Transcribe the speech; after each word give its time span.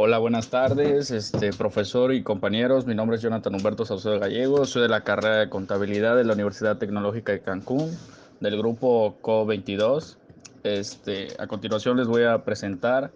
Hola, 0.00 0.18
buenas 0.18 0.48
tardes, 0.48 1.10
este, 1.10 1.50
profesor 1.52 2.14
y 2.14 2.22
compañeros. 2.22 2.86
Mi 2.86 2.94
nombre 2.94 3.16
es 3.16 3.22
Jonathan 3.22 3.56
Humberto 3.56 3.84
Saucedo 3.84 4.20
Gallego. 4.20 4.64
Soy 4.64 4.82
de 4.82 4.88
la 4.88 5.00
carrera 5.00 5.38
de 5.38 5.48
contabilidad 5.48 6.14
de 6.14 6.22
la 6.22 6.34
Universidad 6.34 6.78
Tecnológica 6.78 7.32
de 7.32 7.40
Cancún, 7.40 7.90
del 8.38 8.56
grupo 8.56 9.18
CO22. 9.22 10.16
Este, 10.62 11.30
a 11.40 11.48
continuación 11.48 11.96
les 11.96 12.06
voy 12.06 12.22
a 12.22 12.44
presentar 12.44 13.10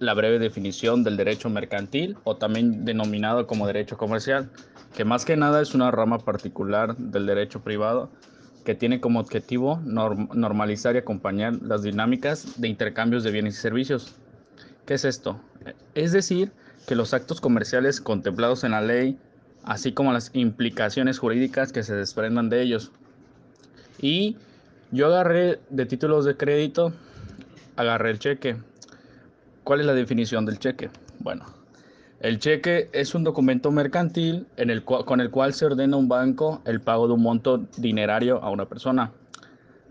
la 0.00 0.14
breve 0.14 0.40
definición 0.40 1.04
del 1.04 1.16
derecho 1.16 1.48
mercantil 1.48 2.16
o 2.24 2.34
también 2.34 2.84
denominado 2.84 3.46
como 3.46 3.64
derecho 3.68 3.96
comercial, 3.96 4.50
que 4.96 5.04
más 5.04 5.24
que 5.24 5.36
nada 5.36 5.62
es 5.62 5.76
una 5.76 5.92
rama 5.92 6.18
particular 6.18 6.96
del 6.96 7.24
derecho 7.24 7.60
privado 7.60 8.10
que 8.64 8.74
tiene 8.74 9.00
como 9.00 9.20
objetivo 9.20 9.80
normalizar 9.84 10.96
y 10.96 10.98
acompañar 10.98 11.54
las 11.62 11.84
dinámicas 11.84 12.60
de 12.60 12.66
intercambios 12.66 13.22
de 13.22 13.30
bienes 13.30 13.56
y 13.56 13.60
servicios. 13.60 14.16
¿Qué 14.88 14.94
es 14.94 15.04
esto? 15.04 15.38
Es 15.94 16.12
decir, 16.12 16.50
que 16.86 16.94
los 16.94 17.12
actos 17.12 17.42
comerciales 17.42 18.00
contemplados 18.00 18.64
en 18.64 18.70
la 18.70 18.80
ley, 18.80 19.18
así 19.62 19.92
como 19.92 20.14
las 20.14 20.30
implicaciones 20.32 21.18
jurídicas 21.18 21.72
que 21.72 21.82
se 21.82 21.94
desprendan 21.94 22.48
de 22.48 22.62
ellos. 22.62 22.90
Y 24.00 24.38
yo 24.90 25.08
agarré 25.08 25.60
de 25.68 25.84
títulos 25.84 26.24
de 26.24 26.38
crédito, 26.38 26.94
agarré 27.76 28.12
el 28.12 28.18
cheque. 28.18 28.56
¿Cuál 29.62 29.80
es 29.80 29.86
la 29.86 29.92
definición 29.92 30.46
del 30.46 30.58
cheque? 30.58 30.88
Bueno, 31.18 31.44
el 32.20 32.38
cheque 32.38 32.88
es 32.94 33.14
un 33.14 33.24
documento 33.24 33.70
mercantil 33.70 34.46
con 35.04 35.20
el 35.20 35.30
cual 35.30 35.52
se 35.52 35.66
ordena 35.66 35.98
un 35.98 36.08
banco 36.08 36.62
el 36.64 36.80
pago 36.80 37.08
de 37.08 37.12
un 37.12 37.20
monto 37.20 37.66
dinerario 37.76 38.42
a 38.42 38.48
una 38.48 38.64
persona. 38.64 39.12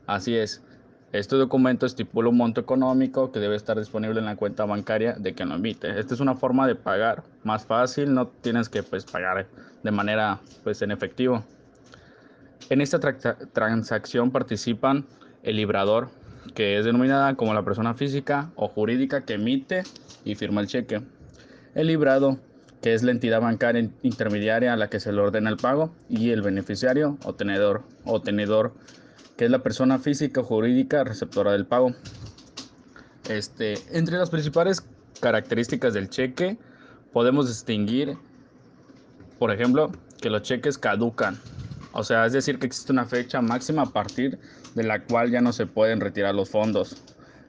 Así 0.07 0.35
es. 0.35 0.63
Este 1.11 1.35
documento 1.35 1.85
estipula 1.85 2.29
un 2.29 2.37
monto 2.37 2.59
económico 2.59 3.31
que 3.31 3.39
debe 3.39 3.55
estar 3.55 3.77
disponible 3.77 4.19
en 4.19 4.25
la 4.25 4.35
cuenta 4.35 4.65
bancaria 4.65 5.13
de 5.13 5.33
quien 5.33 5.49
lo 5.49 5.55
emite. 5.55 5.97
Esta 5.99 6.13
es 6.13 6.19
una 6.19 6.35
forma 6.35 6.67
de 6.67 6.75
pagar 6.75 7.23
más 7.43 7.65
fácil, 7.65 8.13
no 8.13 8.27
tienes 8.27 8.67
que 8.67 8.83
pues, 8.83 9.05
pagar 9.05 9.47
de 9.83 9.91
manera 9.91 10.39
pues, 10.63 10.81
en 10.81 10.91
efectivo. 10.91 11.43
En 12.69 12.81
esta 12.81 12.99
transacción 13.53 14.31
participan 14.31 15.05
el 15.43 15.55
librador, 15.55 16.09
que 16.53 16.77
es 16.77 16.85
denominada 16.85 17.35
como 17.35 17.53
la 17.53 17.63
persona 17.63 17.93
física 17.93 18.51
o 18.55 18.67
jurídica 18.67 19.23
que 19.23 19.35
emite 19.35 19.83
y 20.25 20.35
firma 20.35 20.59
el 20.61 20.67
cheque 20.67 21.01
el 21.77 21.87
librado, 21.87 22.39
que 22.81 22.95
es 22.95 23.03
la 23.03 23.11
entidad 23.11 23.39
bancaria 23.39 23.87
intermediaria 24.01 24.73
a 24.73 24.77
la 24.77 24.89
que 24.89 24.99
se 24.99 25.11
le 25.11 25.21
ordena 25.21 25.51
el 25.51 25.57
pago, 25.57 25.93
y 26.09 26.31
el 26.31 26.41
beneficiario 26.41 27.17
o 27.23 27.35
tenedor, 27.35 27.83
o 28.03 28.19
tenedor 28.19 28.73
que 29.35 29.45
es 29.45 29.51
la 29.51 29.59
persona 29.59 29.99
física 29.99 30.41
o 30.41 30.43
jurídica 30.43 31.03
receptora 31.03 31.51
del 31.51 31.65
pago. 31.65 31.93
Este, 33.29 33.75
entre 33.91 34.17
las 34.17 34.29
principales 34.29 34.85
características 35.19 35.93
del 35.93 36.09
cheque 36.09 36.57
podemos 37.11 37.47
distinguir, 37.47 38.17
por 39.39 39.51
ejemplo, 39.51 39.91
que 40.21 40.29
los 40.29 40.43
cheques 40.43 40.77
caducan. 40.77 41.37
O 41.93 42.03
sea, 42.03 42.25
es 42.25 42.33
decir, 42.33 42.59
que 42.59 42.67
existe 42.67 42.91
una 42.91 43.05
fecha 43.05 43.41
máxima 43.41 43.83
a 43.83 43.87
partir 43.87 44.39
de 44.75 44.83
la 44.83 45.03
cual 45.03 45.31
ya 45.31 45.41
no 45.41 45.51
se 45.51 45.65
pueden 45.65 45.99
retirar 45.99 46.35
los 46.35 46.49
fondos. 46.49 47.01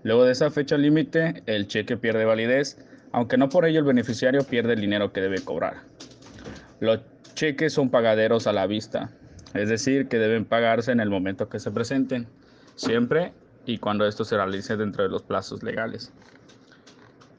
Luego 0.03 0.25
de 0.25 0.33
esa 0.33 0.51
fecha 0.51 0.79
límite, 0.79 1.43
el 1.47 1.67
cheque 1.67 1.97
pierde 1.97 2.25
validez 2.25 2.79
aunque 3.13 3.37
no 3.37 3.49
por 3.49 3.65
ello 3.65 3.81
el 3.81 3.85
beneficiario 3.85 4.45
pierde 4.45 4.75
el 4.75 4.81
dinero 4.81 5.13
que 5.13 5.21
debe 5.21 5.41
cobrar. 5.41 5.83
Los 6.81 7.01
cheques 7.35 7.73
son 7.73 7.91
pagaderos 7.91 8.47
a 8.47 8.53
la 8.53 8.67
vista, 8.67 9.11
es 9.55 9.69
decir, 9.69 10.09
que 10.09 10.19
deben 10.19 10.45
pagarse 10.45 10.93
en 10.93 11.01
el 11.01 11.11
momento 11.11 11.49
que 11.49 11.59
se 11.59 11.71
presenten, 11.71 12.27
siempre 12.77 13.33
y 13.67 13.79
cuando 13.79 14.07
esto 14.07 14.25
se 14.25 14.37
realice 14.37 14.77
dentro 14.77 15.03
de 15.03 15.11
los 15.11 15.23
plazos 15.23 15.63
legales. 15.63 16.13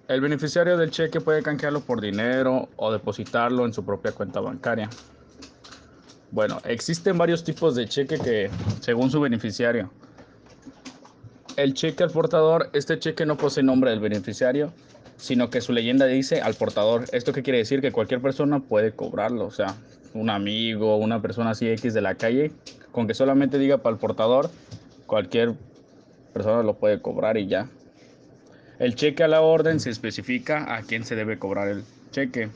El 0.07 0.21
beneficiario 0.21 0.77
del 0.77 0.89
cheque 0.89 1.21
puede 1.21 1.43
canjearlo 1.43 1.81
por 1.81 2.01
dinero 2.01 2.69
o 2.77 2.91
depositarlo 2.91 3.65
en 3.65 3.73
su 3.73 3.85
propia 3.85 4.11
cuenta 4.11 4.39
bancaria. 4.39 4.89
Bueno, 6.31 6.59
existen 6.65 7.17
varios 7.17 7.43
tipos 7.43 7.75
de 7.75 7.87
cheque 7.87 8.17
que, 8.19 8.49
según 8.81 9.09
su 9.09 9.19
beneficiario, 9.19 9.91
el 11.55 11.73
cheque 11.73 12.03
al 12.03 12.11
portador, 12.11 12.69
este 12.73 12.97
cheque 12.97 13.25
no 13.25 13.35
posee 13.37 13.63
nombre 13.63 13.91
del 13.91 13.99
beneficiario, 13.99 14.71
sino 15.19 15.49
que 15.49 15.61
su 15.61 15.73
leyenda 15.73 16.05
dice 16.05 16.41
al 16.41 16.55
portador. 16.55 17.05
¿Esto 17.11 17.33
qué 17.33 17.43
quiere 17.43 17.59
decir? 17.59 17.81
Que 17.81 17.91
cualquier 17.91 18.21
persona 18.21 18.61
puede 18.61 18.93
cobrarlo, 18.93 19.45
o 19.45 19.51
sea, 19.51 19.75
un 20.13 20.29
amigo, 20.29 20.97
una 20.97 21.21
persona 21.21 21.51
así 21.51 21.67
X 21.69 21.93
de 21.93 22.01
la 22.01 22.15
calle, 22.15 22.51
con 22.91 23.05
que 23.05 23.13
solamente 23.13 23.59
diga 23.59 23.79
para 23.79 23.93
el 23.93 23.99
portador, 23.99 24.49
cualquier 25.05 25.53
persona 26.33 26.63
lo 26.63 26.75
puede 26.75 27.01
cobrar 27.01 27.37
y 27.37 27.47
ya. 27.47 27.69
El 28.79 28.95
cheque 28.95 29.23
a 29.23 29.27
la 29.27 29.41
orden 29.41 29.81
se 29.81 29.89
especifica 29.89 30.73
a 30.75 30.83
quién 30.83 31.03
se 31.03 31.15
debe 31.15 31.37
cobrar 31.37 31.67
el 31.67 31.83
cheque. 32.11 32.49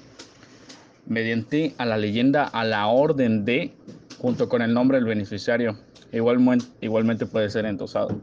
Mediante 1.05 1.75
a 1.77 1.85
la 1.85 1.97
leyenda 1.97 2.45
a 2.45 2.63
la 2.63 2.87
orden 2.87 3.43
de, 3.43 3.73
junto 4.19 4.47
con 4.47 4.61
el 4.61 4.73
nombre 4.73 4.97
del 4.97 5.05
beneficiario. 5.05 5.77
Igualmente, 6.13 6.65
igualmente 6.79 7.25
puede 7.25 7.49
ser 7.49 7.65
endosado. 7.65 8.21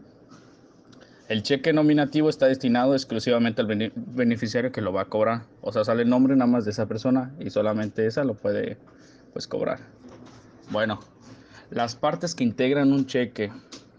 El 1.31 1.45
cheque 1.45 1.73
nominativo 1.73 2.29
está 2.29 2.47
destinado 2.47 2.93
exclusivamente 2.93 3.63
al 3.63 3.93
beneficiario 3.95 4.73
que 4.73 4.81
lo 4.81 4.93
va 4.93 5.03
a 5.03 5.05
cobrar. 5.05 5.43
O 5.61 5.73
sea, 5.73 5.85
sale 5.85 6.03
el 6.03 6.09
nombre 6.09 6.35
nada 6.35 6.51
más 6.51 6.65
de 6.65 6.73
esa 6.73 6.87
persona 6.87 7.33
y 7.39 7.51
solamente 7.51 8.05
esa 8.05 8.25
lo 8.25 8.35
puede 8.35 8.79
pues 9.33 9.47
cobrar. 9.47 9.79
Bueno, 10.71 10.99
las 11.71 11.95
partes 11.95 12.35
que 12.35 12.43
integran 12.43 12.93
un 12.93 13.07
cheque. 13.07 13.53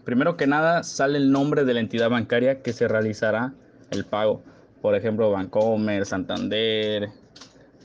Primero 0.04 0.36
que 0.36 0.46
nada 0.46 0.82
sale 0.82 1.16
el 1.16 1.32
nombre 1.32 1.64
de 1.64 1.72
la 1.72 1.80
entidad 1.80 2.10
bancaria 2.10 2.60
que 2.60 2.74
se 2.74 2.86
realizará 2.86 3.54
el 3.90 4.04
pago. 4.04 4.42
Por 4.82 4.94
ejemplo, 4.94 5.30
Bancomer, 5.30 6.04
Santander, 6.04 7.08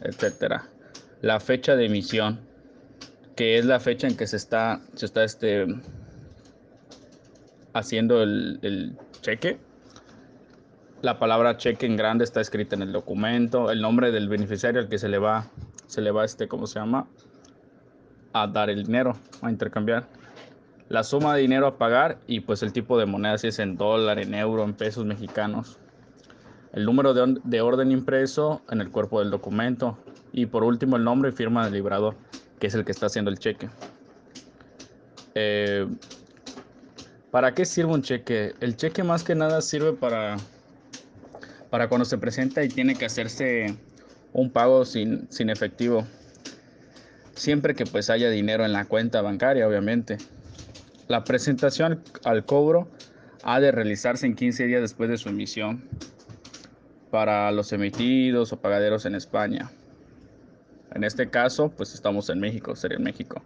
etcétera. 0.02 0.68
La 1.22 1.40
fecha 1.40 1.78
de 1.78 1.86
emisión, 1.86 2.42
que 3.38 3.58
es 3.58 3.64
la 3.64 3.80
fecha 3.80 4.08
en 4.08 4.18
que 4.18 4.28
se 4.28 4.36
está, 4.36 4.82
se 4.96 5.06
está 5.06 5.24
este, 5.24 5.68
haciendo 7.78 8.22
el 8.24 8.98
cheque. 9.22 9.60
La 11.04 11.20
palabra 11.20 11.58
cheque 11.58 11.86
en 11.86 11.96
grande 11.96 12.24
está 12.24 12.42
escrita 12.42 12.76
en 12.76 12.82
el 12.82 12.92
documento, 12.92 13.70
el 13.70 13.82
nombre 13.82 14.12
del 14.12 14.28
beneficiario 14.30 14.82
al 14.82 14.90
que 14.90 14.98
se 14.98 15.08
le 15.08 15.20
va, 15.20 15.46
se 15.86 16.02
le 16.02 16.10
va 16.10 16.26
este, 16.26 16.48
¿cómo 16.48 16.66
se 16.66 16.80
llama? 16.80 17.08
A 18.34 18.48
dar 18.48 18.72
el 18.72 18.84
dinero, 18.84 19.16
a 19.44 19.52
intercambiar. 19.52 20.08
La 20.90 21.04
suma 21.04 21.36
de 21.36 21.42
dinero 21.42 21.68
a 21.68 21.78
pagar 21.78 22.18
y 22.26 22.40
pues 22.40 22.64
el 22.64 22.74
tipo 22.74 22.98
de 22.98 23.06
moneda, 23.06 23.38
si 23.38 23.48
es 23.48 23.60
en 23.60 23.78
dólar, 23.78 24.18
en 24.18 24.34
euro, 24.34 24.64
en 24.64 24.74
pesos 24.74 25.06
mexicanos. 25.06 25.78
El 26.74 26.86
número 26.86 27.14
de, 27.14 27.62
orden 27.62 27.92
impreso 27.92 28.62
en 28.72 28.82
el 28.82 28.90
cuerpo 28.90 29.20
del 29.20 29.30
documento. 29.30 30.00
Y 30.32 30.48
por 30.48 30.64
último 30.64 30.96
el 30.96 31.04
nombre 31.04 31.30
y 31.30 31.34
firma 31.34 31.64
del 31.66 31.74
librador, 31.74 32.16
que 32.60 32.68
es 32.68 32.74
el 32.74 32.84
que 32.86 32.92
está 32.92 33.06
haciendo 33.06 33.30
el 33.30 33.38
cheque. 33.38 33.70
Eh, 35.36 35.88
¿Para 37.38 37.54
qué 37.54 37.66
sirve 37.66 37.94
un 37.94 38.02
cheque? 38.02 38.56
El 38.62 38.78
cheque 38.78 39.04
más 39.04 39.24
que 39.24 39.36
nada 39.36 39.62
sirve 39.62 39.94
para, 39.94 40.38
para 41.70 41.88
cuando 41.88 42.04
se 42.04 42.18
presenta 42.18 42.64
y 42.64 42.68
tiene 42.68 42.96
que 42.96 43.06
hacerse 43.06 43.78
un 44.34 44.50
pago 44.50 44.86
sin, 44.86 45.32
sin 45.32 45.52
efectivo. 45.52 46.04
Siempre 47.36 47.76
que 47.76 47.86
pues 47.86 48.10
haya 48.10 48.32
dinero 48.32 48.66
en 48.66 48.74
la 48.74 48.86
cuenta 48.86 49.22
bancaria, 49.22 49.68
obviamente. 49.68 50.18
La 51.08 51.24
presentación 51.26 52.02
al 52.24 52.44
cobro 52.44 52.88
ha 53.44 53.60
de 53.60 53.72
realizarse 53.72 54.26
en 54.26 54.34
15 54.34 54.66
días 54.66 54.82
después 54.82 55.08
de 55.08 55.20
su 55.20 55.30
emisión 55.30 55.88
para 57.12 57.52
los 57.52 57.72
emitidos 57.72 58.52
o 58.52 58.60
pagaderos 58.60 59.06
en 59.06 59.14
España. 59.14 59.70
En 60.92 61.04
este 61.04 61.30
caso, 61.30 61.70
pues 61.70 61.94
estamos 61.94 62.32
en 62.32 62.40
México, 62.40 62.76
sería 62.76 62.98
en 62.98 63.04
México. 63.04 63.44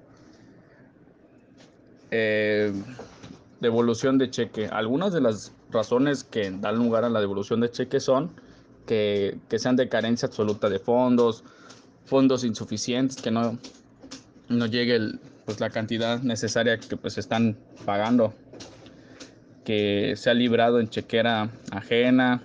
Eh, 2.09 2.71
Devolución 3.61 4.17
de 4.17 4.29
cheque. 4.29 4.67
Algunas 4.67 5.13
de 5.13 5.21
las 5.21 5.53
razones 5.71 6.23
que 6.23 6.51
dan 6.51 6.77
lugar 6.77 7.05
a 7.05 7.09
la 7.09 7.21
devolución 7.21 7.61
de 7.61 7.71
cheque 7.71 7.99
son 7.99 8.31
que, 8.85 9.37
sean 9.57 9.75
de 9.75 9.87
carencia 9.87 10.27
absoluta 10.27 10.67
de 10.67 10.79
fondos, 10.79 11.43
fondos 12.05 12.43
insuficientes, 12.43 13.21
que 13.21 13.31
no, 13.31 13.57
no 14.49 14.65
llegue 14.65 14.99
pues, 15.45 15.59
la 15.59 15.69
cantidad 15.69 16.19
necesaria 16.21 16.77
que 16.77 16.97
pues 16.97 17.17
están 17.17 17.55
pagando, 17.85 18.33
que 19.63 20.15
se 20.17 20.29
ha 20.29 20.33
librado 20.33 20.79
en 20.79 20.89
chequera 20.89 21.51
ajena, 21.71 22.43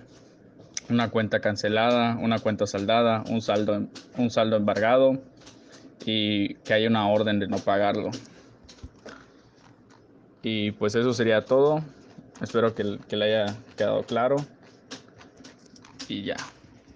una 0.89 1.09
cuenta 1.09 1.39
cancelada, 1.39 2.17
una 2.21 2.39
cuenta 2.39 2.65
saldada, 2.65 3.23
un 3.29 3.41
saldo, 3.41 3.87
un 4.17 4.29
saldo 4.29 4.55
embargado 4.55 5.19
y 6.05 6.53
que 6.55 6.73
haya 6.73 6.87
una 6.87 7.09
orden 7.09 7.39
de 7.39 7.47
no 7.47 7.57
pagarlo. 7.57 8.11
Y 10.49 10.71
pues 10.71 10.95
eso 10.95 11.13
sería 11.13 11.43
todo. 11.43 11.83
Espero 12.41 12.73
que, 12.73 12.83
le 12.83 13.25
haya 13.25 13.57
quedado 13.75 14.03
claro. 14.03 14.37
Y 16.07 16.23
ya. 16.23 16.37